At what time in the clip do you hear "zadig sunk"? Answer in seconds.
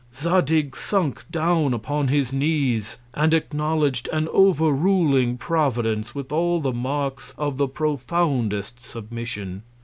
0.15-1.25